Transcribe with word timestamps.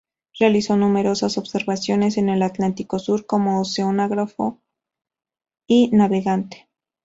Realizó 0.39 0.77
numerosas 0.77 1.37
observaciones 1.37 2.17
en 2.17 2.29
el 2.29 2.41
Atlántico 2.41 2.97
Sur 2.97 3.27
como 3.27 3.61
oceanógrafo 3.61 4.59
y 5.67 5.89
navegante. 5.91 6.67